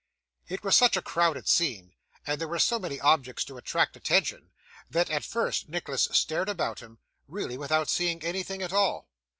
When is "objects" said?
2.99-3.43